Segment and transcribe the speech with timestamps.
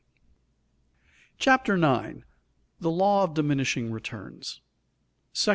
[1.37, 2.25] CHAPTER 9
[2.79, 4.59] THE LAW OF DIMINISHING RETURNS§
[5.47, 5.49] I.